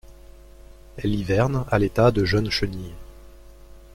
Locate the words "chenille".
2.49-2.95